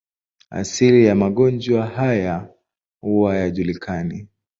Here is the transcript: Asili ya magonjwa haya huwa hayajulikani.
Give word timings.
Asili 0.49 1.05
ya 1.05 1.15
magonjwa 1.15 1.87
haya 1.87 2.49
huwa 3.01 3.33
hayajulikani. 3.33 4.27